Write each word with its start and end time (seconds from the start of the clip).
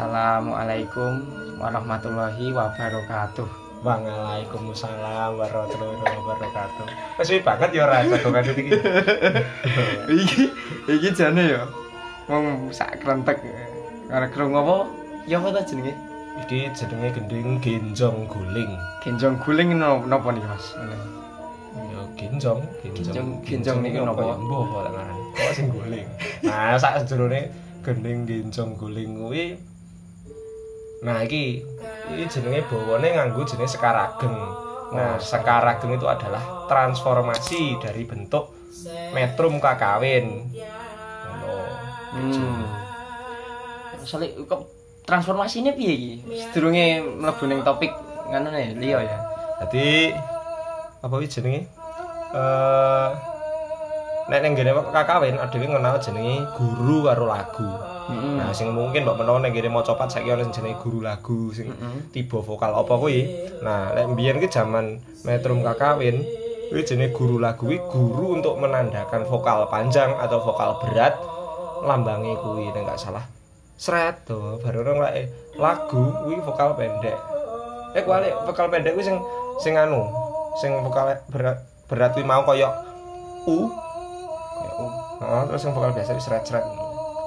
Assalamualaikum 0.00 1.28
warahmatullahi 1.60 2.56
wabarakatuh. 2.56 3.44
Waalaikumsalam 3.84 5.36
warahmatullahi 5.36 6.00
wabarakatuh. 6.00 6.88
Wes 7.20 7.28
banget 7.44 7.68
ya 7.76 7.84
ora 7.84 8.00
jagongan 8.08 8.48
iki. 8.48 8.80
iki 10.24 10.42
iki 10.88 11.08
jane 11.12 11.52
ya. 11.52 11.68
Wong 12.32 12.72
sak 12.72 13.04
krentek 13.04 13.44
ora 14.08 14.24
krungu 14.32 14.64
apa? 14.64 14.76
Ya 15.28 15.36
apa 15.36 15.52
ta 15.52 15.68
jenenge? 15.68 15.92
Iki 16.48 16.72
jenenge 16.72 17.20
gending 17.20 17.60
genjong 17.60 18.24
guling. 18.24 18.72
Genjong 19.04 19.36
guling 19.44 19.76
napa 19.84 20.32
nih 20.32 20.40
Mas? 20.48 20.80
Ya 20.80 22.00
genjong, 22.16 22.64
Genjong- 22.88 23.44
genjong 23.44 23.84
niki 23.84 24.00
apa 24.00 24.16
napa? 24.16 24.32
ngaran. 24.96 25.16
Kok 25.36 25.52
sing 25.52 25.68
guling. 25.68 26.08
Nah, 26.40 26.80
sak 26.80 27.04
jerone 27.04 27.52
gending 27.84 28.24
genjong 28.24 28.80
guling 28.80 29.28
kuwi 29.28 29.60
Nah, 31.00 31.24
iki 31.24 31.64
iki 32.12 32.24
jenenge 32.28 32.68
bawane 32.68 33.08
nganggo 33.16 33.46
jenenge 33.48 33.72
sekarageng. 33.72 34.36
Nah, 34.90 35.16
sekarageng 35.16 35.96
itu 35.96 36.04
adalah 36.04 36.66
transformasi 36.68 37.80
dari 37.80 38.04
bentuk 38.04 38.52
metrum 39.16 39.56
kakawin. 39.62 40.50
Ngono. 41.24 41.56
Hmm. 42.10 42.64
Soale 44.04 44.34
kok 44.44 44.68
transformasinya 45.06 45.72
piye 45.72 45.92
iki? 45.94 46.12
Sedurunge 46.36 47.00
mlebu 47.00 47.44
ning 47.48 47.60
topik 47.64 47.92
ngono 48.28 48.52
ya, 48.52 48.70
liya 48.76 48.98
ya. 49.00 49.18
Dadi 49.64 50.12
apa 51.00 51.14
iki 51.22 51.28
jenenge? 51.32 51.64
Eh 52.36 53.29
nek 54.30 54.46
ning 54.46 54.54
ngene 54.54 54.70
kakawin 54.94 55.34
dhewe 55.42 55.66
ngenal 55.66 55.98
jenenge 55.98 56.46
guru 56.54 57.10
karo 57.10 57.26
lagu. 57.26 57.66
Heeh. 58.06 58.38
Nah, 58.38 58.54
sing 58.54 58.70
mungkin 58.70 59.02
mbok 59.02 59.18
menawa 59.18 59.42
ning 59.42 59.50
ngene 59.50 59.74
maca 59.74 59.98
pat 59.98 60.06
saiki 60.14 60.30
ana 60.30 60.46
sing 60.46 60.54
jenenge 60.54 60.78
guru 60.78 61.02
lagu 61.02 61.50
sing 61.50 61.66
Heeh. 61.66 62.14
tiba 62.14 62.38
vokal 62.38 62.70
apa 62.70 62.94
kuwi. 62.94 63.26
Nah, 63.66 63.90
nek 63.90 64.14
mbiyen 64.14 64.38
ki 64.38 64.46
jaman 64.46 65.02
metrum 65.26 65.66
kakawin 65.66 66.22
kuwi 66.70 66.82
jenenge 66.86 67.10
guru 67.10 67.42
lagu 67.42 67.66
kuwi 67.66 67.82
guru 67.90 68.38
untuk 68.38 68.54
menandakan 68.62 69.26
vokal 69.26 69.66
panjang 69.66 70.14
atau 70.14 70.38
vokal 70.38 70.78
berat 70.78 71.18
lambange 71.82 72.38
kuwi 72.38 72.70
nek 72.70 72.86
gak 72.86 73.02
salah. 73.02 73.26
Sret 73.80 74.30
to, 74.30 74.62
baru 74.62 74.86
orang 74.86 75.10
lek 75.10 75.26
lagu 75.58 76.14
kuwi 76.22 76.38
vokal 76.38 76.78
pendek. 76.78 77.18
Eh 77.98 78.06
kuwi 78.06 78.30
vokal 78.46 78.70
pendek 78.70 78.94
kuwi 78.94 79.02
sing 79.02 79.18
sing 79.58 79.74
anu, 79.74 80.06
sing 80.62 80.70
vokal 80.86 81.18
berat 81.34 81.66
berat 81.90 82.14
kuwi 82.14 82.22
mau 82.22 82.46
kaya 82.46 82.70
u. 83.50 83.89
U. 84.66 84.86
Heeh, 85.20 85.42
terus 85.48 85.62
yang 85.64 85.72
vokal 85.76 85.92
biasa 85.92 86.16
sret-sret. 86.20 86.64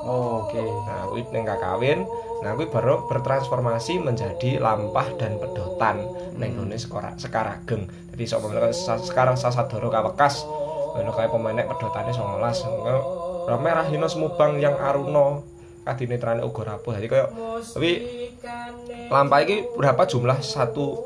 Oh, 0.03 0.43
oke. 0.43 0.59
Nah, 0.59 1.07
kuwi 1.07 1.23
ning 1.31 1.47
kakawin, 1.47 2.03
nah 2.43 2.51
kuwi 2.59 2.67
baru 2.67 3.07
bertransformasi 3.07 4.03
menjadi 4.03 4.59
lampah 4.59 5.07
dan 5.15 5.39
pedotan 5.39 6.03
ning 6.35 6.59
gone 6.59 6.75
sekora 6.75 7.15
sekarageng. 7.15 7.87
Jadi 8.11 8.23
sok 8.27 8.51
pemain 8.51 8.75
sekarang 8.99 9.39
sasadoro 9.39 9.87
kawekas. 9.87 10.43
Ono 10.93 11.09
kaya 11.15 11.31
pemain 11.31 11.55
pedotane 11.55 12.11
19. 12.11 12.19
Ngono 13.47 13.55
merah 13.63 13.87
hino 13.87 14.05
semubang 14.11 14.59
yang 14.59 14.75
aruno 14.75 15.47
kadine 15.87 16.19
trane 16.19 16.43
uga 16.43 16.75
rapuh. 16.75 16.99
Jadi 16.99 17.07
kaya 17.07 17.25
tapi 17.73 17.91
lampah 19.07 19.39
iki 19.43 19.71
berapa 19.79 20.03
jumlah 20.03 20.43
satu 20.43 20.99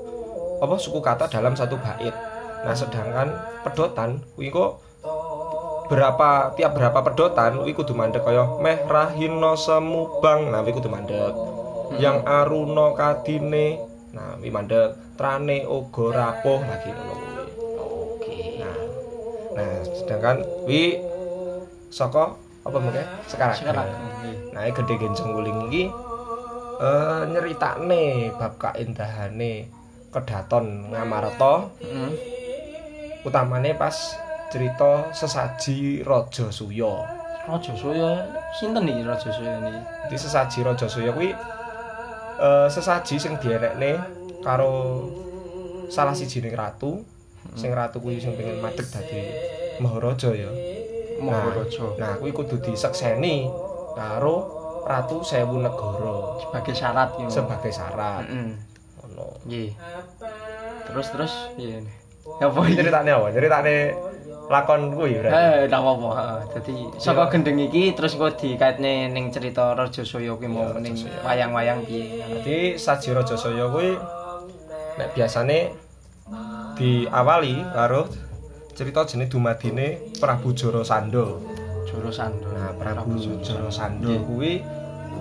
apa 0.57 0.75
suku 0.81 0.99
kata 1.05 1.29
dalam 1.29 1.53
satu 1.53 1.77
bait. 1.77 2.13
Nah, 2.65 2.73
sedangkan 2.73 3.29
pedotan 3.61 4.25
kuwi 4.33 4.49
kok 4.49 4.86
berapa 5.87 6.53
tiap 6.53 6.75
berapa 6.75 6.99
pedotan 7.01 7.63
kuwi 7.63 7.71
kudu 7.71 7.95
mandek 7.95 8.23
kaya 8.27 8.43
meh 8.59 8.83
rahino 8.87 9.55
semubang 9.55 10.51
nah 10.51 10.61
kuwi 10.63 10.75
kudu 10.75 10.91
mandek. 10.91 11.33
Yang 11.97 12.27
aruno 12.27 12.93
kadine. 12.93 13.79
Nah 14.11 14.35
kuwi 14.39 14.51
mandek. 14.51 14.95
Trane 15.17 15.65
uga 15.65 16.05
rapuh 16.13 16.61
lagi 16.61 16.93
ngono 16.93 17.15
Oke. 17.81 18.61
nah 18.61 18.77
nah 19.57 19.71
sedangkan 19.81 20.45
kuwi 20.67 21.01
saka 21.89 22.37
apa 22.61 22.77
mengke 22.77 23.01
sekarang. 23.25 23.57
Sekarang. 23.57 23.87
nah 24.53 24.61
iki 24.69 24.77
gede 24.77 24.93
genjong 25.01 25.29
guling 25.33 25.57
iki 25.71 25.83
eh 26.77 27.21
nyeritakne 27.33 28.29
bab 28.37 28.61
kaindahane 28.61 29.65
kedaton 30.13 30.93
ngamarta 30.93 31.73
Heeh. 31.81 32.09
utamane 33.25 33.73
pas 33.73 33.97
cerita 34.47 35.11
sesaji 35.11 36.01
Raja 36.03 36.47
Suya. 36.49 36.93
Raja 37.47 37.73
Soya 37.75 38.11
sinten 38.55 38.87
iki 38.87 39.03
Raja 39.03 39.29
Soya 39.31 39.59
niki? 39.59 39.79
Jadi 40.07 40.17
sesaji 40.17 40.57
Raja 40.63 40.87
Suya 40.87 41.11
kuwi 41.11 41.31
eh 42.37 42.67
sesaji 42.69 43.15
sing 43.17 43.33
dierekne 43.39 43.97
karo 44.41 45.03
salah 45.87 46.15
sijining 46.15 46.53
ratu. 46.53 47.03
Sing 47.55 47.71
ratu 47.71 48.03
kuwi 48.03 48.19
sing 48.19 48.35
pengen 48.35 48.59
madheg 48.59 48.87
dadi 48.87 49.19
Maharaja 49.79 50.29
ya. 50.35 50.51
Maharaja. 51.17 51.85
Nah, 51.97 52.13
kuwi 52.19 52.31
kudu 52.31 52.59
disekseni 52.61 53.47
karo 53.95 54.53
Ratu 54.87 55.19
Sewu 55.19 55.59
Negara 55.59 56.39
Sebagai 56.39 56.71
syarat 56.71 57.09
yo. 57.19 57.27
sebagai 57.27 57.71
syarat. 57.75 58.23
Heeh. 58.23 58.55
Ngono. 59.03 59.27
Nggih. 59.43 59.75
Terus 60.87 61.07
terus 61.11 61.33
piye? 61.59 61.83
Ya 62.39 62.47
apa 62.51 62.59
iki? 62.67 62.79
Ceritane 62.79 63.09
apa? 63.11 63.27
Ceritane 63.35 63.75
lakon 64.47 64.95
kuwi 64.95 65.19
berarti. 65.19 65.35
Eh, 65.35 65.57
ndak 65.67 65.81
apa-apa. 65.83 66.09
heeh. 66.15 66.39
Dadi 66.55 66.75
saka 66.95 67.27
gendeng 67.27 67.59
iki 67.59 67.91
terus 67.91 68.15
kok 68.15 68.39
dikaitne 68.39 69.11
ning 69.11 69.27
cerita 69.29 69.75
Raja 69.75 70.07
Soya 70.07 70.39
kuwi 70.39 70.47
mau 70.47 70.71
ning 70.79 70.95
wayang-wayang 71.23 71.83
piye. 71.83 72.23
Jadi 72.23 72.79
Saji 72.79 73.11
Raja 73.11 73.35
Saya 73.35 73.67
kuwi 73.67 73.99
nek 74.97 75.09
biasane 75.13 75.75
diawali 76.79 77.55
karo 77.75 78.07
cerita 78.71 79.03
jenenge 79.03 79.31
dumadine 79.35 79.87
Prabu 80.15 80.55
Jarasandha. 80.55 81.25
Joro 81.87 82.11
Sando. 82.11 82.51
Nah, 82.51 82.71
Prabu 82.75 83.15
Jarasandha 83.43 84.15
kuwi 84.27 84.63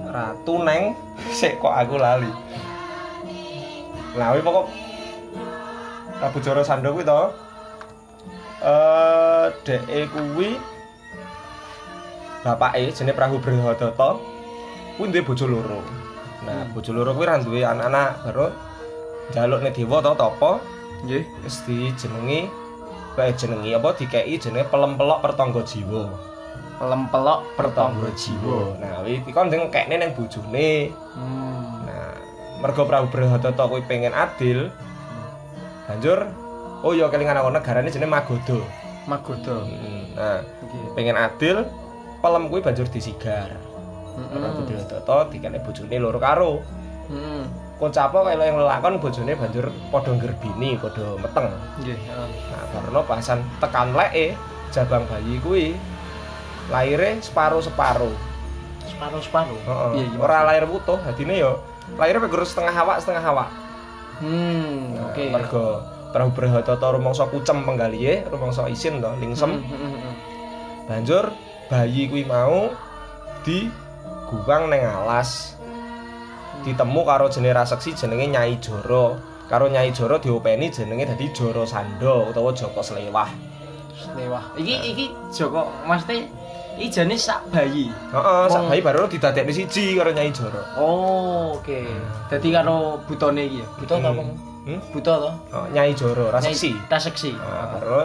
ratu 0.06 0.62
neng 0.62 0.94
sik 1.38 1.58
kok 1.58 1.74
aku 1.74 1.98
lali. 1.98 2.30
Kuwi 4.14 4.40
pokok 4.42 4.66
Prabu 6.22 6.38
Jarasandha 6.38 6.94
kuwi 6.94 7.02
to 7.02 7.45
eh 8.62 9.46
dheke 9.64 10.08
kuwi 10.12 10.56
bapake 12.44 12.94
jenenge 12.94 13.16
Prabu 13.16 13.36
Brahadata 13.42 14.16
kuwi 14.96 15.12
duwe 15.12 15.22
bojo 15.26 15.46
loro. 15.50 15.80
Nah, 16.46 16.64
bojo 16.72 16.94
loro 16.94 17.12
kuwi 17.12 17.26
ra 17.26 17.42
duwe 17.42 17.60
anak-anak 17.66 18.22
baru 18.24 18.48
njaluk 19.34 19.60
nek 19.66 19.74
dewa 19.74 19.98
to 20.00 20.14
tapa 20.14 20.50
Nggih. 21.04 21.26
wis 21.44 21.60
dijenengi 21.66 22.48
bae 23.18 23.34
jenengi 23.36 23.74
apa 23.76 23.92
dikeki 23.98 24.38
jenenge 24.40 24.70
pelem-pelok 24.72 25.20
pertangga 25.20 25.60
jiwa. 25.66 26.08
Pelempelok 26.80 27.40
pertangga 27.58 28.08
jiwa. 28.16 28.78
Nah, 28.80 29.04
kuwi 29.04 29.20
iki 29.20 29.30
kon 29.34 29.52
sing 29.52 29.68
kekne 29.68 30.00
ning 30.00 30.16
bojone. 30.16 30.94
Hmm. 31.12 31.84
Nah, 31.84 32.14
mergo 32.64 32.88
Prabu 32.88 33.12
Brahadata 33.12 33.68
kuwi 33.68 33.84
pengen 33.84 34.16
adil. 34.16 34.72
Banjur 35.86 36.45
oh 36.82 36.92
ya 36.92 37.08
kelingan 37.08 37.38
aku 37.40 37.48
negarane 37.52 37.88
jenenge 37.88 38.10
Magoda. 38.12 38.58
Magoda. 39.06 39.56
Nah, 40.18 40.42
Nggih. 40.42 40.86
pengen 40.98 41.16
adil, 41.16 41.62
pelem 42.18 42.50
kuwi 42.50 42.60
banjur 42.60 42.90
disigar. 42.90 43.54
Heeh. 44.16 44.50
Brahadata 44.66 45.30
dikene 45.30 45.62
bojone 45.62 45.96
loro 46.00 46.18
karo. 46.18 46.52
Heeh. 47.12 47.44
Kocapa 47.76 48.24
kaya 48.24 48.40
yang 48.40 48.56
lakon 48.56 48.96
bojone 48.98 49.36
banjur 49.36 49.68
padha 49.92 50.10
ngerbini, 50.16 50.80
padha 50.80 51.06
meteng. 51.20 51.52
Nggih, 51.78 51.96
heeh. 51.96 52.28
Nah, 52.50 52.64
karena 52.72 53.00
pasan 53.04 53.38
tekan 53.62 53.94
leke 53.94 54.34
jabang 54.74 55.04
bayi 55.06 55.38
kuwi 55.44 55.66
laire 56.72 57.22
separo-separo. 57.22 58.10
Separuh-separuh. 58.90 59.60
Heeh. 59.62 59.90
Piye 59.94 60.04
iki? 60.10 60.16
Ora 60.18 60.42
lahir 60.42 60.66
utuh, 60.66 60.98
dadine 60.98 61.38
ya 61.38 61.52
laire 61.94 62.18
pegur 62.18 62.42
setengah 62.42 62.74
awak, 62.74 62.98
setengah 62.98 63.22
awak. 63.22 63.48
Hmm, 64.18 64.96
oke. 65.12 65.24
Mergo 65.30 65.95
Prabu 66.16 66.32
Brahadata 66.32 66.96
rumangsa 66.96 67.28
kucem 67.28 67.60
penggalihe, 67.60 68.24
rumangsa 68.32 68.64
isin 68.72 69.04
to, 69.04 69.12
lingsem. 69.20 69.52
Hmm, 69.52 69.68
hmm, 69.68 69.92
hmm. 70.00 70.14
Banjur 70.88 71.28
bayi 71.68 72.08
kuwi 72.08 72.24
mau 72.24 72.72
diguwang 73.44 74.72
ning 74.72 74.80
alas. 74.80 75.60
Ditemu 76.64 77.04
karo 77.04 77.28
jenenge 77.28 77.52
raseksi 77.52 77.92
jenenge 77.92 78.32
Nyai 78.32 78.56
Joro. 78.64 79.20
Karo 79.44 79.68
Nyai 79.68 79.92
Joro 79.92 80.16
diopeni 80.16 80.72
jenenge 80.72 81.04
dadi 81.04 81.28
Joro 81.36 81.68
Sando 81.68 82.32
utawa 82.32 82.48
Joko 82.56 82.80
Slewah. 82.80 83.28
Lewah. 84.16 84.56
Iki 84.56 84.74
iki 84.88 85.06
Joko 85.30 85.68
mesti 85.84 86.24
iki 86.80 86.88
jane 86.88 87.14
sak 87.14 87.44
bayi. 87.52 87.92
Heeh, 87.92 88.42
sak 88.48 88.64
Wong- 88.64 88.72
bayi 88.72 88.80
baru 88.80 89.04
didadekne 89.04 89.52
siji 89.52 90.00
karo 90.00 90.16
Nyai 90.16 90.32
Joro. 90.32 90.64
Oh, 90.80 91.60
oke. 91.60 91.84
Dadi 92.32 92.48
karo 92.50 93.04
butone 93.04 93.44
iki 93.44 93.60
ya. 93.60 93.66
Buta 93.76 94.00
ta 94.00 94.10
apa? 94.16 94.24
Hmm? 94.66 94.82
Buta 94.90 95.14
to? 95.22 95.30
Oh, 95.54 95.66
Nyai 95.70 95.94
Joro 95.94 96.34
raseksi. 96.34 96.74
Ta 96.90 96.98
seksi. 96.98 97.30
Nah, 97.38 97.78
baru 97.78 98.02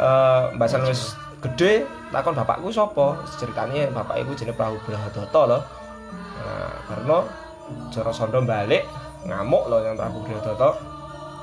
eh 0.00 0.42
mbasan 0.56 0.88
wis 0.88 1.12
gede 1.44 1.84
takon 2.08 2.32
bapakku 2.32 2.72
sapa? 2.72 3.20
Ceritane 3.36 3.92
bapak 3.92 4.24
iku 4.24 4.32
jenenge 4.32 4.56
Prabu 4.56 4.80
Brahadata 4.88 5.40
lho. 5.44 5.58
Nah, 6.40 6.72
karena 6.88 7.18
Jarasandha 7.92 8.40
balik 8.42 8.88
ngamuk 9.28 9.68
loh 9.68 9.84
yang 9.84 9.92
Prabu 9.94 10.24
Brihadata. 10.24 10.72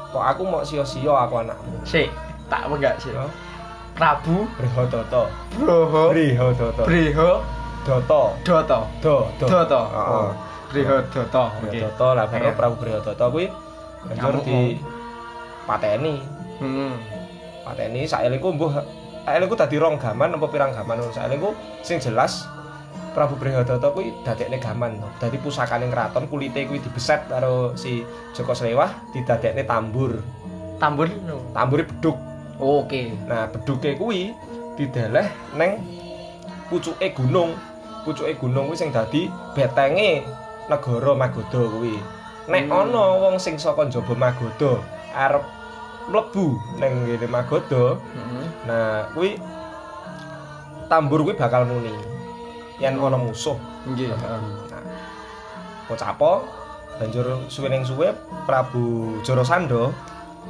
Kok 0.10 0.24
aku 0.26 0.42
mau 0.50 0.66
sia-sia 0.66 1.14
aku 1.14 1.46
anakmu. 1.46 1.78
Sik, 1.86 2.10
tak 2.50 2.66
enggak 2.66 2.98
sih. 2.98 3.14
Ya. 3.14 3.30
Prabu 3.94 4.50
Brihadata. 4.58 5.30
Broho 5.54 6.10
Brihadata. 6.10 6.84
Breho 6.84 7.32
Data. 7.88 8.22
Dota. 8.44 8.80
Do, 9.00 9.24
do. 9.40 9.48
Dota. 9.48 9.82
Heeh. 9.88 10.12
Oh. 10.12 10.32
Breho 10.74 10.98
Dota. 11.14 11.44
Oke. 11.56 11.72
Brihadata 11.72 12.08
lah 12.18 12.26
Iya. 12.34 12.52
Prabu 12.58 12.76
Brihadata 12.82 13.26
kuwi 13.32 13.48
banjur 14.06 14.44
di 14.46 14.78
pateni. 15.66 16.22
Hmm. 16.62 16.94
Pateni 17.66 18.06
saelingku 18.06 18.54
mbuh 18.54 18.74
saelingku 19.26 19.56
dadi 19.58 19.76
rong 19.82 19.98
gaman 19.98 20.38
apa 20.38 20.46
pirang 20.48 20.72
gaman 20.72 21.02
saelingku 21.12 21.52
sing 21.82 21.98
jelas 21.98 22.46
Prabu 23.18 23.34
Brihadata 23.34 23.90
kuwi 23.98 24.14
dadekne 24.22 24.62
gaman 24.62 25.02
to. 25.02 25.10
Dadi 25.18 25.42
pusakane 25.42 25.90
kraton 25.90 26.30
kulite 26.30 26.70
kuwi 26.70 26.78
dibeset 26.78 27.26
karo 27.26 27.74
si 27.74 28.06
Joko 28.38 28.54
Slewah 28.54 28.94
didadekne 29.10 29.66
tambur. 29.66 30.22
Tambur. 30.78 31.10
Tambure 31.50 31.90
beduk. 31.90 32.14
Oke. 32.62 33.18
Nah, 33.26 33.50
beduke 33.50 33.98
kuwi 33.98 34.38
dideleh 34.78 35.26
neng 35.58 35.82
pucuke 36.70 37.10
gunung. 37.18 37.58
Pucuke 38.06 38.38
gunung 38.38 38.70
kuwi 38.70 38.78
sing 38.78 38.94
dadi 38.94 39.26
betenge 39.58 40.22
negara 40.70 41.18
Magoda 41.18 41.62
kuwi. 41.74 41.98
Nek 42.48 42.72
ana 42.72 43.04
wong 43.20 43.36
sing 43.36 43.60
saka 43.60 43.84
njaba 43.84 44.16
Magoda 44.16 44.80
arep 45.12 45.44
mlebu 46.08 46.56
ning 46.80 46.94
ngene 47.04 47.28
Magoda, 47.28 48.00
Heeh. 48.00 48.46
nah 48.64 49.04
kuwi 49.12 49.36
tambur 50.88 51.28
kuwi 51.28 51.36
bakal 51.36 51.68
muni. 51.68 51.92
Yen 52.80 52.96
ana 52.96 53.18
musuh, 53.20 53.58
Nggih, 53.90 54.16
heeh. 54.16 54.42
Pocapo 55.92 56.48
banjur 56.98 57.28
suwe 57.52 57.68
ning 57.68 57.84
suwe 57.84 58.16
Prabu 58.48 59.20
Jarasandha 59.28 59.92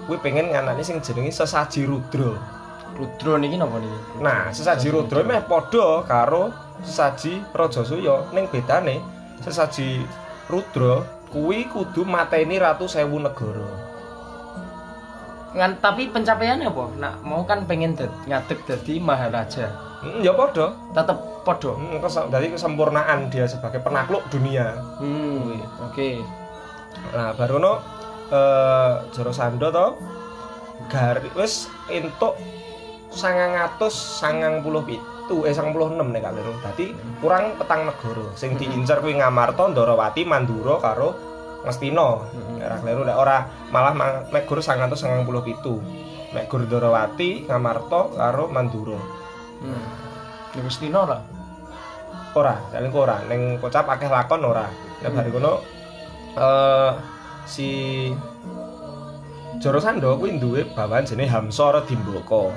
kuwi 0.05 0.21
pengen 0.21 0.53
nganakne 0.53 0.85
sing 0.85 1.01
jenenge 1.01 1.33
sesaji 1.33 1.89
rudra. 1.89 2.37
Rudra 2.97 3.41
niki 3.41 3.57
napa 3.57 3.77
niki? 3.81 3.99
Nah, 4.21 4.49
sesaji 4.53 4.89
Rudra 4.89 5.21
meh 5.25 5.41
padha 5.45 6.01
karo 6.05 6.49
sesaji 6.85 7.41
Rajasuya 7.53 8.29
ning 8.33 8.45
bedane 8.49 9.01
sesaji 9.41 10.01
Rudra 10.49 11.01
kuwi 11.27 11.67
kudu 11.67 12.03
mateni 12.03 12.57
ratu 12.57 12.87
sewu 12.87 13.19
negara. 13.19 13.67
Ngan 15.55 15.79
tapi 15.79 16.11
pencapaiannya 16.11 16.69
apa? 16.69 16.83
Nak 16.99 17.13
mau 17.23 17.41
kan 17.43 17.65
pengen 17.65 17.95
dad, 17.95 18.11
ngadeg 18.27 18.59
dadi 18.63 18.99
maharaja. 18.99 19.71
Hmm, 20.03 20.21
ya 20.21 20.31
padha. 20.31 20.75
Tetep 20.93 21.17
padha. 21.41 21.71
Hmm, 21.73 21.97
kes- 21.97 22.29
dari 22.29 22.47
kesempurnaan 22.51 23.31
dia 23.31 23.47
sebagai 23.49 23.81
penakluk 23.81 24.21
dunia. 24.29 24.77
Hmm. 25.01 25.57
Oke. 25.83 26.21
Nah, 27.11 27.33
baru 27.33 27.57
no 27.57 27.73
eh 28.27 28.93
Jarasandha 29.15 29.71
to 29.71 29.87
gari 30.91 31.31
wis 31.33 31.71
entuk 31.87 32.35
990 33.09 34.83
pitu 34.83 35.16
eh 35.27 35.53
96 35.53 35.99
nek 35.99 36.21
gak 36.23 36.33
keliru. 36.35 36.53
Dadi 36.63 36.85
kurang 37.19 37.59
petang 37.59 37.83
negara. 37.85 38.25
Sing 38.33 38.55
diincar 38.55 39.03
kuwi 39.03 39.19
Ngamarta, 39.19 39.67
Ndarawati, 39.67 40.21
Mandura 40.23 40.79
karo 40.79 41.09
Ngastina. 41.67 42.07
Hmm. 42.31 42.57
Nek 42.59 42.93
ora 42.95 43.05
nek 43.05 43.17
ora 43.17 43.37
malah 43.69 43.93
ma- 43.93 44.23
mek 44.31 44.47
gur 44.47 44.63
997. 44.63 46.31
Mek 46.31 46.45
gur 46.47 46.63
Ndarawati, 46.63 47.45
Ngamarta 47.49 47.99
karo 48.15 48.47
Mandura. 48.47 48.99
Hmm. 49.59 49.83
Gustina 50.57 51.05
lah. 51.05 51.21
Ora, 52.33 52.55
dalem 52.71 52.89
ora. 52.93 53.21
Ning 53.27 53.57
kocap 53.59 53.85
akeh 53.85 54.07
lakon 54.07 54.41
ora. 54.41 54.65
Nek 55.03 55.11
bari 55.13 55.29
ngono 55.29 55.53
eh 56.37 56.91
si 57.45 57.69
Jarasandha 59.57 60.13
kuwi 60.21 60.37
duwe 60.37 60.61
bawahan 60.77 61.01
jenenge 61.01 61.33
Hamsara 61.33 61.81
Dimbaka. 61.81 62.53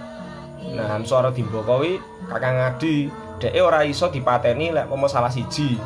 Nah, 0.60 0.86
Hamsara 0.92 1.32
Dimbaka 1.32 1.80
kuwi 1.80 1.96
Kakang 2.28 2.60
Adi, 2.60 3.08
dheke 3.40 3.60
ora 3.64 3.82
iso 3.82 4.12
dipateni 4.12 4.70
lek 4.70 4.86
momo 4.86 5.08
salah 5.08 5.32
siji. 5.32 5.80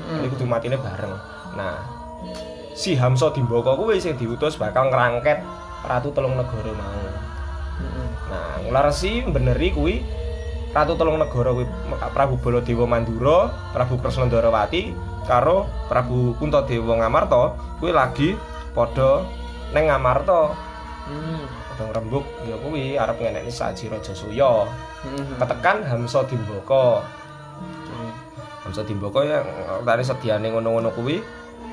Hmm. 0.00 0.24
Kudu 0.30 0.46
matine 0.46 0.78
bareng. 0.78 1.12
Nah, 1.58 1.76
si 2.72 2.94
Hamsa 2.94 3.34
Dimbaka 3.34 3.74
kuwi 3.74 3.98
sing 3.98 4.14
diutus 4.14 4.56
bakal 4.56 4.88
ngrangket 4.88 5.42
Ratu 5.84 6.14
Telung 6.14 6.38
Negara 6.38 6.72
mau. 6.72 7.04
Hmm. 7.80 8.08
Nah, 8.30 8.50
Ngular 8.64 8.84
Resi 8.88 9.26
beneri 9.26 9.74
kuwi 9.74 10.00
Ratu 10.70 10.94
Telung 10.94 11.18
Negara 11.18 11.50
kuwi 11.50 11.66
Prabu 12.14 12.38
Baladewa 12.38 12.86
Mandura, 12.86 13.50
Prabu 13.74 13.98
Kresna 13.98 14.30
Ndarawati 14.30 14.94
karo 15.26 15.66
Prabu 15.90 16.38
Kuntadewa 16.38 16.96
Ngamarta 17.02 17.58
kuwi 17.82 17.90
lagi 17.90 18.38
padha 18.72 19.26
neng 19.74 19.90
Ngamarta. 19.90 20.54
Hmm. 21.10 21.42
Padha 21.80 21.96
ngrembug 21.96 22.28
ya 22.44 22.60
kuwi 22.60 23.00
arep 23.00 23.16
ngenekne 23.24 23.48
Saji 23.48 23.88
Rajasuya. 23.88 24.68
Hmm. 25.00 25.40
Ketekan 25.40 25.80
Hamsa 25.88 26.28
Dimbaka. 26.28 27.00
Hmm. 27.88 28.12
Hamsa 28.68 28.84
Dimbaka 28.84 29.24
ya 29.24 29.40
tadi 29.80 30.04
sediane 30.04 30.52
ngono-ngono 30.52 30.92
kuwi 30.92 31.24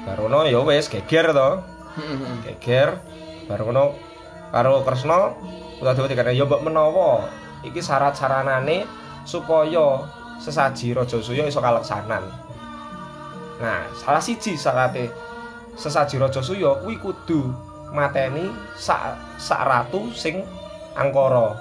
barono 0.07 0.48
ya 0.48 0.63
wis 0.63 0.88
geger 0.88 1.36
to. 1.36 1.59
Hmm. 2.00 2.39
geger 2.48 3.04
baru 3.51 3.68
ngono 3.68 3.83
karo 4.56 4.80
Kresna 4.88 5.36
Kuntadewa 5.75 6.07
dikane 6.07 6.31
ya 6.39 6.48
mbok 6.48 6.63
menawa 6.63 7.27
iki 7.68 7.83
syarat-saranane 7.83 8.88
supaya 9.27 10.07
sesaji 10.39 10.95
Rajasuya 10.95 11.51
iso 11.51 11.60
kaleksanan. 11.60 12.24
Nah, 13.60 13.92
salah 13.92 14.24
siji 14.24 14.56
syarate 14.56 15.12
sesaji 15.75 16.15
Rajasuya 16.15 16.80
kuwi 16.80 16.95
kudu 16.95 17.51
mateni 17.92 18.51
sak 18.75 19.16
sak 19.39 19.62
ratu 19.63 20.12
sing 20.12 20.44
angkara. 20.98 21.56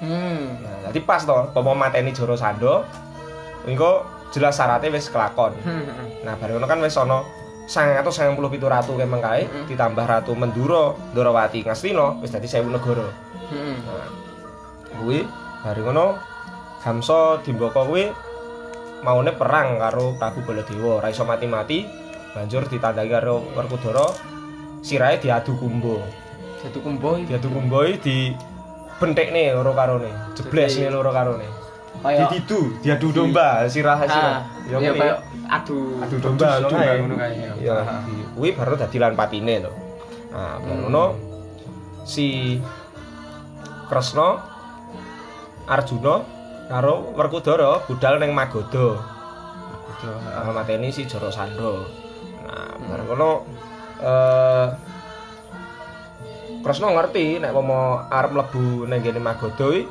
Hmm. 0.00 0.56
Nah, 0.64 0.88
dadi 0.88 1.00
pas 1.04 1.20
to, 1.28 1.36
pomo 1.52 1.76
mateni 1.76 2.14
Jarasandha 2.14 2.88
engko 3.68 4.06
jelas 4.32 4.56
syaratnya 4.56 4.94
wis 4.94 5.12
kelakon. 5.12 5.52
Hmm. 5.60 5.84
Nah, 6.24 6.34
bareng 6.40 6.56
ngono 6.56 6.66
kan 6.70 6.80
wis 6.80 6.96
ana 6.96 7.20
997 7.70 8.58
ratu 8.66 8.98
kemeng 8.98 9.22
kae 9.22 9.46
Mm-mm. 9.46 9.70
ditambah 9.70 10.02
ratu 10.02 10.34
Mandura, 10.34 10.90
Ndarawati, 11.14 11.62
Ngastina 11.62 12.18
wis 12.18 12.34
dadi 12.34 12.50
1000 12.50 12.66
negara. 12.66 13.06
Hmm. 13.50 13.76
Nah, 13.86 14.08
kuwi 14.98 15.22
bareng 15.62 15.84
ngono 15.90 16.06
Hamsa 16.80 17.44
Dimbaka 17.44 17.84
kuwi 17.84 18.08
maune 19.04 19.32
perang 19.36 19.76
karo 19.76 20.16
Prabu 20.16 20.40
Baladewa, 20.48 20.98
ora 20.98 21.12
iso 21.12 21.28
mati-mati, 21.28 21.84
banjur 22.32 22.64
ditandai 22.66 23.08
karo 23.08 23.44
Werkudara 23.52 24.08
sirahe 24.80 25.16
diadu 25.20 25.52
kumba. 25.56 26.00
Jatuh 26.60 26.80
kumbo. 26.84 27.16
Diadu 27.24 27.48
kumba 27.48 27.88
iki 27.88 27.98
di 28.00 28.16
bentekne 29.00 29.56
loro 29.56 29.72
karone, 29.72 30.10
jeblesne 30.36 30.92
loro 30.92 31.08
karone. 31.08 31.48
Kayak 32.00 32.32
Ditidu, 32.32 32.80
diadu 32.80 33.12
domba, 33.12 33.68
sirah 33.68 33.96
sirah. 34.00 34.40
Ah, 34.40 34.40
ya 34.68 34.76
kayak 34.80 35.20
adu 35.52 36.00
adu 36.00 36.16
domba 36.16 36.60
ngono 36.60 36.76
kae. 36.80 36.96
ngono 36.96 37.14
kae. 37.16 37.32
Ya, 37.60 37.76
di- 38.08 38.24
kuwi 38.36 38.48
baru 38.56 38.72
dadi 38.76 38.96
lan 38.96 39.12
patine 39.12 39.60
to. 39.60 39.72
Nah, 40.32 40.56
Hmm. 40.60 40.88
ngono 40.88 41.04
si 42.08 42.56
Kresna 43.88 44.38
Arjuna 45.68 46.14
karo 46.70 47.12
Werkudara 47.18 47.82
budal 47.84 48.16
ning 48.16 48.32
Magoda. 48.32 48.96
Gitu. 49.92 50.08
Nah, 50.08 50.54
mateni 50.54 50.88
si 50.88 51.04
Jarasandha. 51.04 51.84
Nah, 52.46 52.70
baru 52.80 53.02
ngono 53.12 53.30
eh 54.00 54.68
Kresna 56.60 56.92
ngerti 56.92 57.40
nek 57.40 57.56
mau 57.56 58.04
arep 58.04 58.36
mlebu 58.36 58.84
ning 58.84 59.00
kene 59.00 59.16
Magoda 59.16 59.64
kuwi 59.64 59.88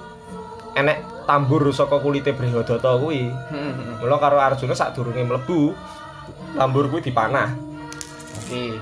enek 0.77 1.25
tambur 1.25 1.65
saka 1.73 1.97
kulite 1.97 2.33
Brihadata 2.37 2.93
kuwi. 3.01 3.33
Hmm, 3.49 3.73
hmm. 3.73 3.93
Mula 4.05 4.21
karo 4.21 4.37
Arjuna 4.37 4.77
sadurunge 4.77 5.25
mlebu 5.25 5.73
tambur 6.53 6.85
kuwi 6.93 7.01
dipanah. 7.01 7.57
Oke. 8.45 8.77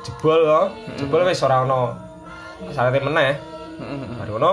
Jebol 0.00 0.40
to, 0.48 0.62
jebol 0.96 1.28
wis 1.28 1.44
ora 1.44 1.60
ana 1.60 1.92
sarate 2.72 3.04
meneh. 3.04 3.36
Hmm, 3.76 4.16
hmm. 4.16 4.32
Ngono 4.32 4.50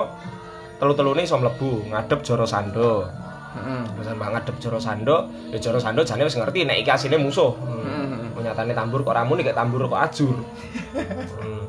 telu-telune 0.76 1.24
iso 1.24 1.40
mlebu 1.40 1.88
ngadep 1.88 2.20
Jarasandha. 2.20 3.23
Hmm. 3.54 3.86
Terus 3.94 4.18
mbak 4.18 4.30
ngadep 4.34 4.56
Jarasandha, 4.58 5.18
ya 5.54 5.58
Jarasandha 5.62 6.02
jane 6.02 6.26
wis 6.26 6.36
ngerti 6.36 6.66
nek 6.66 6.78
iki 6.82 6.90
asline 6.90 7.18
musuh. 7.18 7.54
Hmm, 7.54 7.86
Hmm. 7.86 8.34
hmm. 8.34 8.42
Nyatane 8.44 8.74
tambur 8.74 9.06
kok 9.06 9.14
ramune 9.14 9.42
kayak 9.42 9.56
tambur 9.56 9.86
kok 9.86 10.02
ajur. 10.02 10.36
Hmm. 10.36 11.62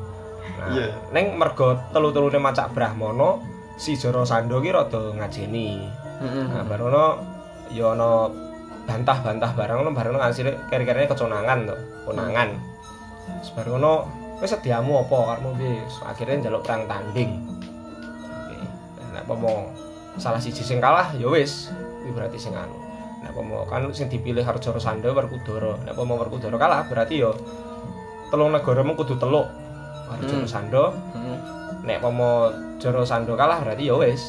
Nah, 0.55 0.67
Iya. 0.73 0.87
ning 1.13 1.37
mergo 1.37 1.77
telu-telune 1.93 2.41
macak 2.41 2.73
Brahmana, 2.73 3.37
si 3.77 3.93
Jarasandha 3.93 4.57
ki 4.57 4.69
rada 4.73 5.13
ngajeni. 5.13 5.85
Hmm, 6.19 6.49
Nah, 6.49 6.63
hmm. 6.63 6.69
baru 6.69 6.83
ono 6.89 7.05
ya 7.69 7.93
ono 7.93 8.29
bantah-bantah 8.85 9.51
barang 9.53 9.77
ono 9.81 9.89
barang 9.91 10.13
ono 10.13 10.21
asile 10.21 10.57
kere-kerene 10.69 11.05
keconangan 11.05 11.59
to, 11.65 11.75
konangan. 12.05 12.49
Terus 13.41 13.51
baru 13.53 13.71
ono 13.77 13.93
wis 14.37 14.49
sediamu 14.49 15.05
apa 15.05 15.17
karmu 15.33 15.49
piye? 15.55 15.81
Akhirnya 16.01 16.35
njaluk 16.43 16.65
perang 16.65 16.85
tanding. 16.85 17.31
Oke. 18.25 18.57
Nek 19.13 19.21
apa 19.21 19.33
mau 19.33 19.57
salah 20.15 20.39
siji 20.39 20.61
sing 20.61 20.79
kalah 20.79 21.11
ya 21.15 21.27
wis, 21.27 21.67
kuwi 22.01 22.11
berarti 22.11 22.37
sing 22.37 22.55
anu. 22.55 22.75
nek 23.19 23.33
pomo 23.33 23.65
kan 23.65 23.89
sing 23.89 24.05
dipilih 24.05 24.45
karo 24.45 24.61
Joro 24.61 24.77
Sando 24.77 25.09
Werkudara 25.09 25.81
nek 25.81 25.97
pomo 25.97 26.13
Werkudara 26.15 26.55
kalah 26.55 26.85
berarti 26.85 27.19
yo 27.19 27.33
telung 28.29 28.53
negara 28.53 28.85
mung 28.85 28.93
kudu 28.93 29.17
teluk 29.17 29.49
karo 30.05 30.21
Hmm. 30.21 30.29
Joro 30.29 30.45
Sando 30.45 30.83
Heeh. 30.93 31.37
nek 31.81 31.99
pomo 31.99 32.53
Joro 32.77 33.01
Sando 33.01 33.33
kalah 33.33 33.65
berarti 33.65 33.89
ya 33.89 33.97
wis 33.97 34.21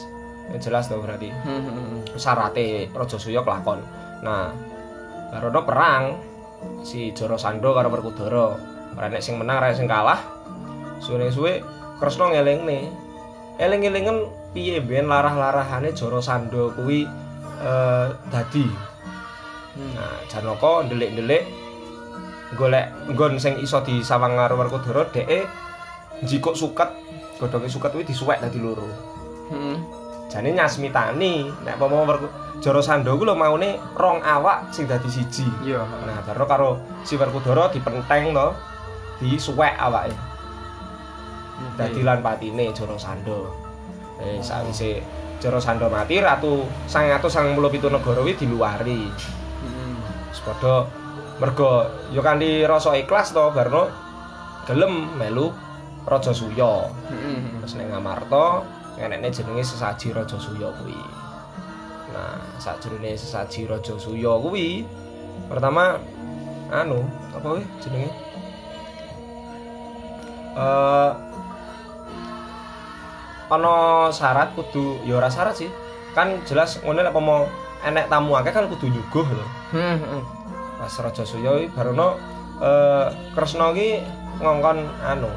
Ya 0.48 0.56
jelas 0.56 0.88
tuh 0.88 0.96
berarti 0.98 1.28
Heeh. 1.28 2.16
syarate 2.16 2.88
Raja 2.88 3.20
Suya 3.20 3.44
kelakon 3.44 3.84
nah 4.24 4.56
barono 5.28 5.60
perang 5.68 6.16
si 6.80 7.12
Joro 7.12 7.36
Sando 7.36 7.76
karo 7.76 7.92
Werkudara 7.92 8.56
ora 8.96 9.12
nek 9.12 9.20
sing 9.20 9.36
menang 9.36 9.60
ora 9.60 9.76
sing 9.76 9.84
kalah 9.84 10.24
suwe-suwe 10.98 11.60
Kresna 12.00 12.32
ngelingne 12.32 12.88
eling-elingen 13.60 14.24
piye 14.56 14.80
ben 14.80 15.04
larah-larahane 15.04 15.92
Joro 15.92 16.24
Sando 16.24 16.72
kuwi 16.72 17.04
eh, 17.60 18.08
dadi 18.32 18.64
Hmm. 19.76 19.92
nah 19.92 20.16
Janaka 20.24 20.88
ndelik-ndelik 20.88 21.44
golek 22.56 23.12
nggon 23.12 23.36
sing 23.36 23.60
iso 23.60 23.84
disawang 23.84 24.32
karo 24.32 24.56
Werkudara 24.56 25.04
dheke 25.12 25.44
njikuk 26.24 26.56
suket 26.56 26.88
godhoge 27.36 27.68
suket 27.68 27.92
kuwi 27.92 28.08
disuwek 28.08 28.40
dadi 28.40 28.56
loro 28.56 28.88
Heeh. 29.52 29.76
jane 30.32 30.56
nyasmitani 30.56 31.52
nek 31.60 31.76
apa 31.76 31.92
Werku 31.92 32.24
Joro 32.64 32.80
Sando 32.80 33.20
ku 33.20 33.28
lho 33.28 33.36
maune 33.36 33.76
rong 34.00 34.24
awak 34.24 34.72
sing 34.72 34.88
dadi 34.88 35.12
siji 35.12 35.44
Iya. 35.60 35.84
nah 35.84 36.24
baru 36.24 36.48
karo 36.48 36.70
si 37.04 37.20
Werkudara 37.20 37.68
dipenteng 37.68 38.32
to 38.32 38.48
disuwek 39.20 39.76
awake 39.76 40.16
dadi 41.76 42.00
lan 42.00 42.24
patine 42.24 42.72
Joro 42.72 42.96
Sando 42.96 43.52
eh 44.22 44.40
sawise 44.40 45.02
Joro 45.36 45.60
Sando 45.60 45.92
mati 45.92 46.16
ratu 46.16 46.64
997 46.88 47.92
negara 47.92 48.20
kuwi 48.24 48.32
diluari 48.40 49.04
Heeh. 49.12 49.94
Wis 50.32 50.40
padha 50.40 50.88
mergo 51.36 51.84
ya 52.12 52.24
kanthi 52.24 52.64
rasa 52.64 52.96
ikhlas 52.96 53.36
to 53.36 53.52
barno? 53.52 53.92
Gelem 54.64 55.12
melu 55.20 55.52
Raja 56.08 56.32
Suya. 56.32 56.88
Heeh. 57.12 57.60
terus 57.60 57.76
ning 57.76 57.92
Ngamarta 57.92 58.64
ngenekne 58.96 59.28
jenenge 59.28 59.62
sesaji 59.62 60.16
Raja 60.16 60.40
Suya 60.40 60.72
kuwi. 60.80 60.96
Nah 62.16 62.40
sakjroning 62.56 63.14
sesaji 63.18 63.68
Raja 63.68 63.94
Suya 64.00 64.40
kuwi 64.40 64.88
pertama 65.52 66.00
anu 66.72 67.04
apa 67.36 67.44
kuwi 67.44 67.64
jenenge? 67.84 68.10
Eh 70.56 71.12
ana 73.46 74.10
syarat 74.10 74.50
kudu 74.58 74.98
ya 75.06 75.22
ora 75.22 75.30
syarat 75.30 75.54
sih 75.54 75.70
kan 76.16 76.42
jelas 76.48 76.82
ngene 76.82 77.06
lek 77.06 77.14
pomo 77.14 77.46
enek 77.86 78.10
tamu 78.10 78.34
akeh 78.34 78.50
kan 78.50 78.66
kudu 78.66 78.90
nyuguh 78.90 79.26
lho 79.26 79.46
Heeh. 79.74 80.22
Pas 80.76 80.92
Raja 80.92 81.24
Suya 81.24 81.56
iki 81.60 81.72
barono 81.72 82.16
eh 82.60 83.08
Kresna 83.32 83.72
iki 83.72 84.00
ngongkon 84.40 84.84
anu. 85.04 85.30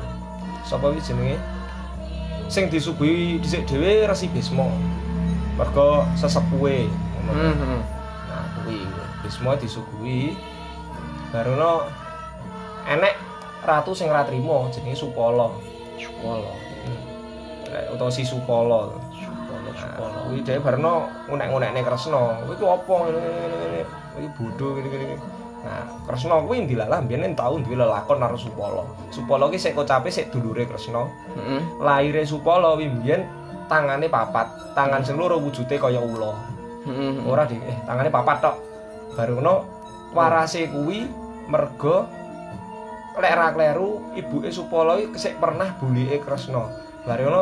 Sapa 0.68 0.92
iki 0.92 1.01
jenenge? 1.04 1.39
Sing 2.51 2.68
disuguhi 2.68 3.39
dhisik 3.39 3.63
dhewe 3.70 4.08
Resi 4.08 4.28
Bisma. 4.32 4.68
Mergo 5.56 6.04
sesepuhe 6.20 6.88
ngono. 7.28 7.32
Heeh. 7.36 7.82
Nah, 8.28 8.44
kuwi 8.60 8.84
Bisma 9.24 9.56
disuguhi 9.56 10.36
barono 11.32 11.88
enek 12.88 13.16
ratu 13.63 13.92
sing 13.96 14.12
ra 14.12 14.28
trima 14.28 14.68
jenenge 14.72 14.96
Supala. 14.96 15.51
Sekolah. 16.00 16.69
Utawa 17.94 18.10
si 18.10 18.26
Supala. 18.26 18.90
Sekolah. 19.80 20.12
Nah, 20.12 20.22
kuwi 20.28 20.44
dhewe 20.44 20.60
barono 20.60 21.08
unek-unekne 21.32 21.82
Kresna. 21.86 22.44
Kuwi 22.44 22.56
ku 22.60 22.66
apa 22.68 22.94
ngene 23.08 23.20
ngene 23.20 23.56
ngene. 23.56 23.82
Kuwi 24.12 24.28
bodho 24.36 24.68
ngene 24.76 24.88
ngene. 24.92 25.16
Nah, 25.60 25.84
Kresna 26.04 26.36
kuwi 26.44 26.68
ndilalah 26.68 27.00
biyen 27.06 27.32
tau 27.38 27.56
duwe 27.62 27.80
lelakon 27.80 28.20
karo 28.20 28.36
Supala. 28.36 28.84
Supala 29.14 29.48
ki 29.48 29.58
sik 29.62 29.76
kocape 29.78 30.12
sik 30.12 30.34
dulure 30.36 30.68
Kresna. 30.68 31.08
Heeh. 31.38 31.62
Laire 31.80 32.24
Supala 32.28 32.76
kuwi 32.76 32.92
biyen 33.00 33.24
tangane 33.72 34.10
papat, 34.12 34.76
tangan 34.76 35.06
sing 35.06 35.16
loro 35.16 35.40
wujude 35.40 35.78
kaya 35.80 36.02
ula. 36.02 36.36
Heeh. 36.90 37.24
Ora 37.24 37.48
di 37.48 37.56
eh 37.56 37.78
tangane 37.88 38.12
papat 38.12 38.38
tok. 38.44 38.56
Baru 39.16 39.40
ngono 39.40 39.56
warase 40.12 40.68
kuwi 40.68 41.08
merga 41.48 42.04
lek 43.20 43.36
ra 43.36 43.52
kleru 43.52 44.16
ibuke 44.16 44.52
Supala 44.52 45.00
iki 45.00 45.16
sik 45.16 45.40
pernah 45.40 45.76
bulike 45.80 46.20
Kresna. 46.20 46.88
Baru 47.10 47.25
ngono 47.25 47.42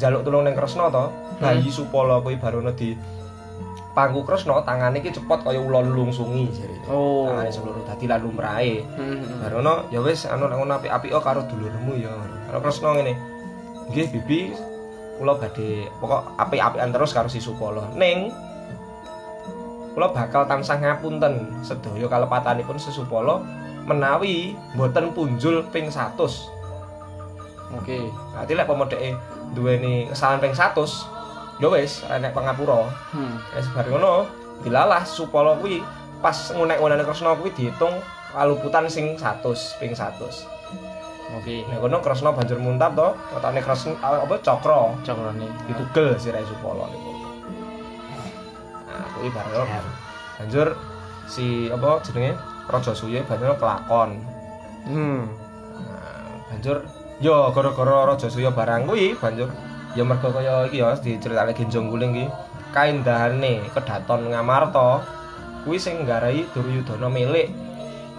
njaluk 0.00 0.24
tulung 0.24 0.48
ning 0.48 0.56
Kresna 0.56 0.88
to. 0.88 1.12
Bayi 1.36 1.68
Supala 1.68 2.24
kuwi 2.24 2.40
baru 2.40 2.64
ngono 2.64 2.72
di 2.72 2.96
pangku 3.92 4.24
Kresna 4.24 4.64
tangane 4.64 5.04
iki 5.04 5.12
cepot 5.12 5.44
kaya 5.44 5.60
ula 5.60 5.84
lungsungi 5.84 6.48
jarine. 6.56 6.88
Oh. 6.88 7.28
Tangane 7.28 7.52
seluruh 7.52 7.84
dadi 7.84 8.08
lan 8.08 8.24
lumrahe. 8.24 8.80
Heeh. 8.80 9.20
Baru 9.44 9.60
ngono 9.60 9.92
ya 9.92 10.00
wis 10.00 10.24
anu 10.24 10.48
nek 10.48 10.56
ngono 10.56 10.80
apik-apik 10.80 11.12
karo 11.20 11.44
dulurmu 11.44 12.00
ya. 12.00 12.16
Karo 12.48 12.58
Kresna 12.64 12.96
ngene. 12.96 13.12
Nggih 13.92 14.08
Bibi 14.08 14.40
kula 15.20 15.36
badhe 15.36 15.86
pokok 16.00 16.40
apik-apikan 16.40 16.90
terus 16.90 17.12
karo 17.12 17.28
si 17.28 17.44
Supala. 17.44 17.84
Ning 17.92 18.32
kula 19.92 20.10
bakal 20.10 20.48
tansah 20.48 20.80
ngapunten 20.80 21.60
sedaya 21.60 22.08
kalepatanipun 22.08 22.80
si 22.80 22.88
Supala 22.88 23.44
menawi 23.84 24.56
mboten 24.72 25.12
punjul 25.12 25.60
ping 25.68 25.92
100. 25.92 26.16
Oke. 27.72 28.12
Nanti 28.36 28.52
lek 28.52 28.68
pemodeke 28.68 29.16
duweni 29.56 30.10
kesalahan 30.12 30.42
ping 30.44 30.52
100 30.52 31.62
ya 31.62 31.68
wis 31.70 32.02
ora 32.04 32.18
nek 32.18 32.34
pangapura. 32.34 32.90
Hmm. 33.14 33.38
Wis 33.56 33.66
bar 33.72 33.86
ngono 33.88 34.28
dilalah 34.66 35.02
Supala 35.06 35.56
kuwi 35.58 35.80
pas 36.20 36.52
ngunek-unekne 36.52 37.04
Kresna 37.04 37.36
kuwi 37.36 37.52
diitung 37.54 37.94
kaluputan 38.34 38.90
sing 38.90 39.14
100 39.16 39.80
ping 39.80 39.92
100. 39.94 41.38
Oke. 41.40 41.66
Nek 41.66 41.78
kono 41.80 41.98
Kresna 42.02 42.30
banjur 42.34 42.58
muntap 42.60 42.92
to, 42.94 43.08
wetane 43.34 43.60
Kresna 43.62 43.96
apa 44.02 44.34
cakra 44.42 44.94
Cakrane. 45.06 45.46
ditugel 45.70 46.14
sirahe 46.18 46.44
Supala 46.46 46.90
niku. 46.90 47.12
Nah, 48.86 49.06
kuwi 49.18 49.28
bareng 49.30 49.70
banjur 50.38 50.68
si 51.30 51.70
apa 51.70 52.02
jenenge 52.02 52.34
Raja 52.70 52.92
Suya 52.96 53.20
banjur 53.26 53.54
kelakon. 53.58 54.10
Hmm. 54.88 55.28
Nah, 55.78 56.40
banjur 56.50 56.82
ya 57.22 57.50
gara-gara 57.54 58.10
Raja 58.10 58.26
Suya 58.30 58.50
barang 58.50 58.90
kuwi 58.90 59.14
banjur 59.18 59.50
ya 59.94 60.02
mergo 60.02 60.34
kaya 60.34 60.66
iki 60.66 60.82
ya 60.82 60.98
diceritakne 60.98 61.54
Genjong 61.54 61.86
Guling 61.90 62.12
iki. 62.18 62.26
Kaindahane 62.74 63.70
kedaton 63.70 64.34
Ngamarta 64.34 65.06
kuwi 65.62 65.78
sing 65.78 66.02
nggarai 66.02 66.42
Duryudana 66.50 67.06
milik 67.06 67.50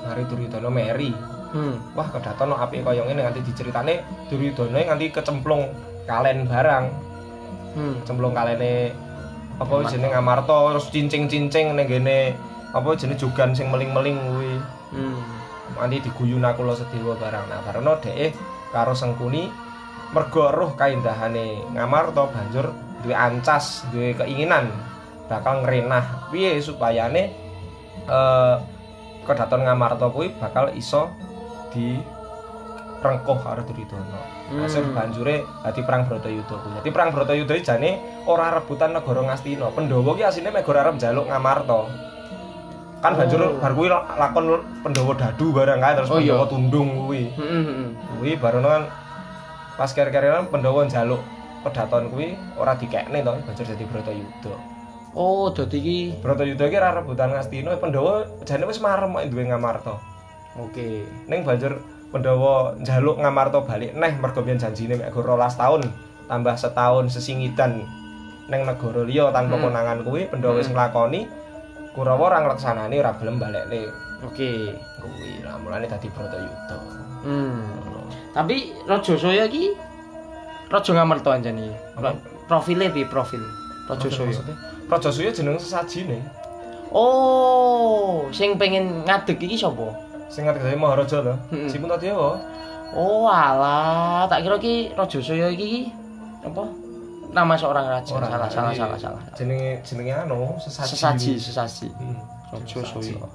ngari 0.06 0.24
Duryudana 0.30 0.70
meri 0.72 1.12
Hmm. 1.56 1.80
wah 1.96 2.04
kedaton 2.12 2.52
no 2.52 2.60
apike 2.60 2.84
kaya 2.84 3.08
ngene 3.08 3.24
nganti 3.24 3.40
diceritane 3.48 4.04
Duryudana 4.28 4.92
nganti 4.92 5.08
kecemplung 5.08 5.72
kalen 6.04 6.44
barang. 6.52 6.86
Hmm. 7.76 7.96
cemplung 8.04 8.36
kalene 8.36 8.92
apa 9.56 9.88
jenenge 9.88 10.16
Ngamarta 10.16 10.76
terus 10.76 10.92
cincing-cincing 10.92 11.76
ning 11.80 11.88
gene 11.88 12.36
apa 12.76 12.88
jenenge 13.00 13.24
jogan 13.24 13.56
sing 13.56 13.72
meling-meling 13.72 14.20
kuwi. 14.20 14.56
Hmm. 14.96 15.20
nanti 15.80 16.04
diguyun 16.04 16.44
aku 16.44 16.64
lo 16.64 16.76
sedewa 16.76 17.16
barang. 17.20 17.48
Nah 17.48 17.60
karena 17.64 17.92
dhek 18.04 18.36
karo 18.76 18.92
Sengkuni 18.92 19.48
mergo 20.12 20.52
roh 20.52 20.76
kaindahane 20.76 21.64
Ngamarta 21.72 22.28
banjur 22.28 22.76
duwe 23.00 23.16
ancas 23.16 23.88
duwe 23.96 24.12
keinginan 24.20 24.68
bakal 25.32 25.64
ngrenah 25.64 26.28
piye 26.36 26.60
supayane 26.60 27.32
eh 28.06 28.56
kedaton 29.26 29.64
Ngamarta 29.64 30.12
kuwi 30.12 30.36
bakal 30.38 30.76
iso 30.76 31.10
di 31.74 31.98
rengkuh 33.06 33.38
karo 33.42 33.62
Duryudana. 33.66 34.20
Hmm. 34.50 34.62
Hasil 34.66 34.90
banjure 34.94 35.46
dadi 35.62 35.82
perang 35.86 36.10
Bratayuda 36.10 36.56
kuwi. 36.58 36.74
Dadi 36.82 36.90
perang 36.90 37.10
Bratayuda 37.14 37.54
jane 37.62 38.02
ora 38.26 38.54
rebutan 38.54 38.94
negara 38.94 39.22
Ngastina. 39.26 39.70
Pandhawa 39.74 40.12
ki 40.18 40.24
asline 40.26 40.50
mek 40.54 40.66
ora 40.70 40.86
arep 40.86 40.98
njaluk 40.98 41.30
Ngamarta. 41.30 41.80
Kan 43.00 43.14
banjur 43.14 43.38
Oh. 43.38 43.60
bar 43.60 43.72
kuwi 43.72 43.88
lakon 43.92 44.46
Pandhawa 44.82 45.14
dadu 45.14 45.46
barang 45.52 45.80
kae 45.80 45.94
terus 45.96 46.10
Oh, 46.10 46.18
iya. 46.18 46.34
Pandhawa 46.34 46.46
tundung 46.48 46.90
kuwi. 47.06 47.24
Heeh. 47.32 47.62
heeh. 47.64 47.90
Kuwi 48.18 48.32
barono 48.36 48.68
kan 48.68 48.84
pas 49.76 49.92
kere-kere 49.92 50.32
kan 50.32 50.46
Pandhawa 50.48 50.86
njaluk 50.86 51.22
kedaton 51.62 52.10
kuwi 52.10 52.34
ora 52.56 52.74
dikekne 52.74 53.20
to, 53.20 53.32
banjur 53.42 53.66
dadi 53.66 53.86
Bratayuda. 53.86 54.54
Oh, 55.14 55.48
dadi 55.50 55.78
iki 55.78 55.98
Bratayuda 56.18 56.66
ki 56.66 56.76
ora 56.76 56.90
rebutan 56.94 57.30
Ngastina, 57.32 57.78
Pandhawa 57.78 58.14
jane 58.42 58.66
wis 58.66 58.80
marem 58.80 59.12
kok 59.12 59.26
duwe 59.28 59.44
Ngamarta. 59.46 59.94
Oke. 60.56 61.04
Ning 61.28 61.42
banjur 61.42 61.78
Pandhawa 62.10 62.80
njaluk 62.80 63.20
Ngamarta 63.20 63.60
balik 63.62 63.92
neh 63.92 64.14
mergo 64.16 64.40
biyen 64.40 64.58
janjine 64.58 64.96
mek 64.96 65.12
12 65.12 65.26
tahun 65.54 65.82
tambah 66.26 66.56
setahun 66.56 67.12
sesingidan 67.12 67.86
ning 68.46 68.62
negara 68.62 69.02
liya 69.04 69.30
tanpa 69.30 69.58
Hmm. 69.58 69.66
konangan 69.68 70.00
kuwi 70.02 70.26
Pandhawa 70.26 70.58
wis 70.58 70.66
Hmm. 70.66 70.78
nglakoni 70.78 71.22
Kurawa 71.96 72.28
ora 72.28 72.44
nglaksanani 72.44 73.00
ora 73.00 73.16
gelem 73.16 73.40
balekne 73.40 73.88
Oke. 74.28 74.76
kuwi 75.00 75.40
lah 75.48 75.56
mulane 75.64 75.88
dadi 75.88 76.12
Bratayuda. 76.12 76.78
Hmm. 77.24 77.64
Tapi 78.36 78.76
Raja 78.84 79.16
Soya 79.16 79.48
iki 79.48 79.72
Raja 80.68 80.92
Ngamarta 80.92 81.40
anjane. 81.40 81.72
Profile 82.52 82.92
piye 82.92 83.08
profil 83.08 83.40
Raja 83.88 84.12
Soya? 84.12 84.44
Raja 84.92 85.10
Suya 85.10 85.32
jeneng 85.32 85.56
sesajine. 85.56 86.20
Oh, 86.92 88.28
sing 88.36 88.60
pengen 88.60 89.08
ngadeg 89.08 89.40
iki 89.40 89.56
sapa? 89.56 89.96
Sing 90.28 90.44
ngadeg 90.44 90.64
dadi 90.68 90.76
Maharaja 90.76 91.24
lho. 91.24 91.36
Mm-mm. 91.52 91.72
Si 91.72 91.80
Puntadewa. 91.80 92.40
Oh, 92.96 93.28
alah, 93.28 94.28
tak 94.28 94.44
kira 94.44 94.56
ki 94.60 94.96
Raja 94.96 95.20
Saya 95.20 95.48
iki 95.52 95.92
apa? 96.44 96.85
Nama 97.36 97.54
seorang 97.54 97.86
raja. 97.86 98.12
Ora, 98.16 98.28
salah, 98.32 98.48
salah, 98.48 98.72
iki 98.72 98.80
salah, 98.80 98.98
salah. 98.98 99.22
Jenenge 99.36 99.84
jenenge 99.84 100.14
anu, 100.16 100.56
sesaji. 100.56 100.88
Sesaji, 100.88 101.32
sesaji. 101.36 101.88
Hmm. 101.92 102.16
Raja 102.48 102.76
Sesaji. 102.80 103.12
Saya. 103.12 103.28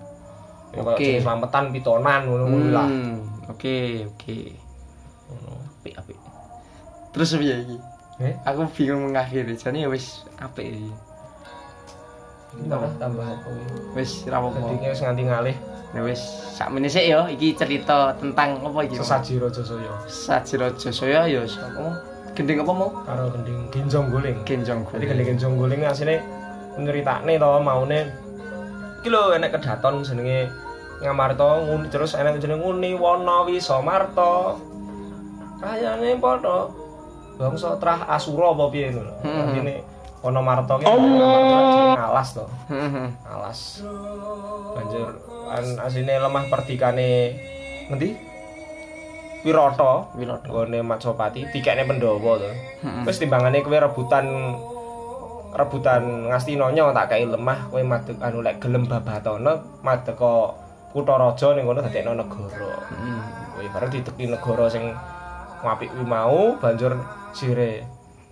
Ya 0.71 0.81
Oke. 0.81 0.89
kaya 0.89 0.97
jenis 0.97 1.23
slametan 1.27 1.65
pitonan 1.69 2.21
ngono 2.25 2.45
kuwi 2.49 2.69
lah. 2.71 2.87
Hmm, 2.89 3.19
Oke, 3.51 4.07
oke. 4.09 4.39
Ngono. 5.29 5.53
Apik, 5.77 5.95
apik. 5.99 6.19
Terus 7.11 7.29
piye 7.37 7.57
iki? 7.61 7.77
Eh, 8.21 8.35
Aku 8.47 8.65
bingung 8.73 9.11
mengakhiri. 9.11 9.53
Jane 9.55 9.85
wis 9.85 10.25
apik 10.39 10.65
iki. 10.65 10.91
tambah 12.67 12.91
tambah? 12.97 13.27
Wis 13.95 14.25
ra 14.27 14.41
apa-apa. 14.41 14.75
Wis 14.81 14.99
nganti 14.99 15.23
ngalih 15.23 15.57
Ya 15.91 16.03
wis 16.03 16.23
sakmene 16.55 16.87
sik 16.87 17.03
ya 17.05 17.27
iki 17.27 17.55
cerita 17.55 18.15
tentang 18.15 18.59
apa 18.63 18.87
iki? 18.87 18.95
sesaji 18.95 19.39
Raja 19.43 19.63
Saya 19.63 19.95
Saji 20.07 20.55
Raja 20.55 20.89
Saya 20.91 21.21
ya 21.27 21.43
sapa? 21.47 21.99
Gending 22.41 22.65
apa 22.65 22.73
mau? 22.73 22.89
karo 23.05 23.29
gending 23.37 23.69
genjong 23.69 24.07
guling. 24.09 24.37
Genjong 24.49 24.81
Jadi 24.89 25.05
gending 25.05 25.29
genjong 25.37 25.55
guling 25.61 25.85
asine 25.85 26.25
nyeritakne 26.81 27.37
to 27.37 27.51
maune 27.61 28.09
iki 29.05 29.13
lho 29.13 29.37
enek 29.37 29.61
kedaton 29.61 30.01
jenenge 30.01 30.49
Ngamarta 31.05 31.65
nguni 31.65 31.93
terus 31.93 32.17
enek 32.17 32.41
jenenge 32.41 32.65
Nguni 32.65 32.97
Wana 32.97 33.45
Wisamarta. 33.45 34.57
Kayane 35.61 36.17
padha 36.17 36.73
bangsa 37.37 37.77
trah 37.77 38.09
Asura 38.09 38.57
apa 38.57 38.73
piye 38.73 38.89
ngono. 38.89 39.13
Hmm. 39.21 39.41
Artine 39.45 39.75
ana 40.25 40.41
Marta 40.41 40.81
ki 40.81 40.85
jenenge 40.89 42.01
alas 42.01 42.29
to. 42.33 42.45
Heeh. 42.73 43.09
alas 43.29 43.61
banjur 44.73 45.13
an 45.53 45.67
asine 45.85 46.15
lemah 46.17 46.45
perdikane 46.49 47.37
ngendi 47.93 48.30
Wirata 49.45 50.13
Wirata. 50.17 50.47
nggone 50.49 50.79
Matsopati 50.85 51.41
dikekne 51.49 51.89
Pandhawa 51.89 52.39
to. 52.41 52.51
Wis 53.09 53.17
timbangane 53.17 53.65
kowe 53.65 53.77
rebutan 53.77 54.27
rebutan 55.51 56.31
Ngastinanya 56.31 56.95
tak 56.95 57.17
kei 57.17 57.27
lemah 57.27 57.73
kowe 57.73 57.83
madeg 57.83 58.19
anu 58.23 58.45
lek 58.45 58.61
gelem 58.63 58.87
babatana 58.87 59.59
madeg 59.83 60.15
ka 60.15 60.55
kutha 60.93 61.15
raja 61.19 61.55
ning 61.55 61.65
kono 61.67 61.81
dadekno 61.83 62.13
negara. 62.15 62.71
Heeh. 62.91 63.21
kowe 63.55 63.67
bareng 63.77 63.91
diteki 63.93 64.25
negara 64.33 64.67
sing 64.73 64.85
apik 65.61 65.93
kuwi 65.93 66.05
mau 66.09 66.57
banjur 66.57 66.97
sire 67.37 67.85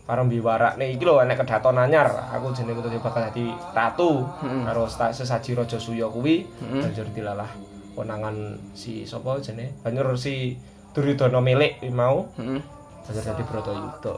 parang 0.09 0.33
biwarakne 0.33 0.89
iki 0.97 1.05
lho 1.05 1.21
enek 1.21 1.45
kedaton 1.45 1.77
anyar 1.77 2.09
aku 2.33 2.49
jenenge 2.57 2.81
kudu 2.81 2.97
bakal 3.05 3.21
dadi 3.29 3.53
ratu 3.77 4.25
karo 4.41 4.89
sesaji 4.89 5.53
raja 5.53 5.77
suya 5.77 6.09
kuwi 6.09 6.49
banjur 6.57 7.05
dilalah 7.13 7.53
konangan 7.93 8.57
si 8.73 9.05
sapa 9.05 9.37
jenenge? 9.45 9.77
Banjur 9.85 10.17
si 10.17 10.57
Duryudana 10.99 11.39
milik 11.39 11.79
mau 11.89 12.27
Heeh. 12.35 12.59
banjur 13.07 13.23
dadi 13.23 13.43
Bratayuda 13.45 14.15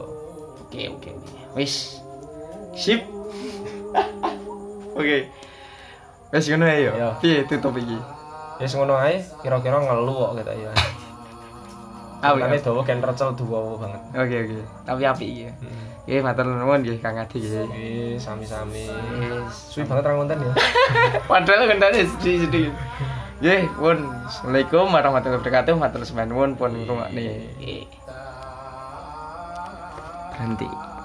Oke, 0.65 0.81
oke. 0.89 1.09
oke. 1.13 1.31
Wis. 1.53 2.01
Sip. 2.73 3.05
Oke. 4.97 5.29
Wis 6.31 6.45
ngono 6.47 6.65
ae 6.65 6.81
Ya. 6.81 6.91
yo. 6.91 7.09
Piye 7.19 7.45
tutup 7.45 7.77
iki? 7.77 7.97
wis 8.57 8.73
ngono 8.73 8.93
ae 8.95 9.21
kira-kira 9.39 9.77
ngelu 9.77 10.09
kok 10.11 10.31
kita 10.37 10.53
ya 10.55 10.71
Ah, 12.21 12.37
Mulane 12.37 12.57
dawa 12.57 12.81
kan 12.81 13.01
recel 13.01 13.33
duwa 13.33 13.77
banget 13.77 14.01
Oke, 14.13 14.35
oke. 14.39 14.57
Tapi 14.85 15.01
apik 15.03 15.25
iki. 15.27 15.43
ya. 15.45 15.53
Nggih, 16.01 16.21
matur 16.21 16.45
nuwun 16.45 16.81
nggih 16.81 16.97
Kang 16.97 17.13
Adi 17.15 17.37
nggih. 17.37 17.65
Wis 18.13 18.21
sami-sami 18.21 18.85
suwi 19.49 19.85
banget 19.85 20.05
ra 20.05 20.13
ngonten 20.13 20.37
ya 20.39 20.53
Padahal 21.29 21.65
kendane 21.67 22.05
sedih-sedih. 22.07 22.69
Nggih, 23.41 23.73
pun. 23.73 23.97
Assalamualaikum 24.29 24.93
warahmatullahi 24.93 25.41
wabarakatuh. 25.41 25.73
Matur 25.73 26.05
nuwun 26.29 26.53
pun 26.53 26.77
ngrungokne. 26.77 27.49
Berhenti. 30.29 30.69